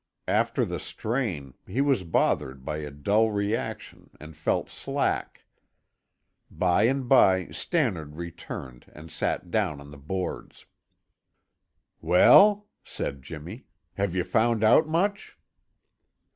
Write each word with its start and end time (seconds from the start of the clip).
After 0.27 0.65
the 0.65 0.79
strain, 0.79 1.53
he 1.67 1.79
was 1.79 2.03
bothered 2.03 2.65
by 2.65 2.77
a 2.77 2.89
dull 2.89 3.29
reaction 3.29 4.09
and 4.19 4.35
felt 4.35 4.67
slack. 4.67 5.43
By 6.49 6.85
and 6.85 7.07
by 7.07 7.49
Stannard 7.51 8.15
returned 8.15 8.91
and 8.95 9.11
sat 9.11 9.51
down 9.51 9.79
on 9.79 9.91
the 9.91 9.99
boards. 9.99 10.65
"Well?" 12.01 12.65
said 12.83 13.21
Jimmy. 13.21 13.65
"Have 13.93 14.15
you 14.15 14.23
found 14.23 14.63
out 14.63 14.87
much?" 14.87 15.37